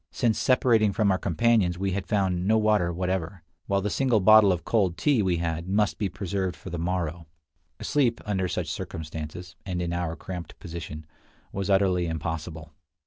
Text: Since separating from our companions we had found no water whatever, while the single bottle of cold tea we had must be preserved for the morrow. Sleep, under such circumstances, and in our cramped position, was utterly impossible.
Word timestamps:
Since 0.09 0.39
separating 0.39 0.93
from 0.93 1.11
our 1.11 1.19
companions 1.19 1.77
we 1.77 1.91
had 1.91 2.07
found 2.07 2.47
no 2.47 2.57
water 2.57 2.91
whatever, 2.91 3.43
while 3.67 3.81
the 3.81 3.91
single 3.91 4.19
bottle 4.19 4.51
of 4.51 4.65
cold 4.65 4.97
tea 4.97 5.21
we 5.21 5.37
had 5.37 5.67
must 5.69 5.99
be 5.99 6.09
preserved 6.09 6.55
for 6.55 6.71
the 6.71 6.79
morrow. 6.79 7.27
Sleep, 7.83 8.19
under 8.25 8.47
such 8.47 8.65
circumstances, 8.67 9.55
and 9.63 9.79
in 9.79 9.93
our 9.93 10.15
cramped 10.15 10.57
position, 10.57 11.05
was 11.51 11.69
utterly 11.69 12.07
impossible. 12.07 12.73